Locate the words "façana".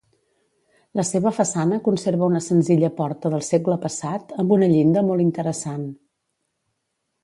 1.39-1.79